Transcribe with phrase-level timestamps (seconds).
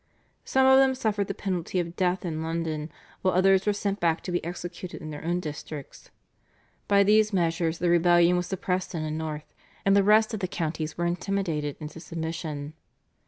[0.43, 2.89] Some of them suffered the penalty of death in London,
[3.21, 6.09] while others were sent back to be executed in their own districts.
[6.87, 9.53] By these measures the rebellion was suppressed in the north,
[9.85, 12.73] and the rest of the counties were intimidated into submission.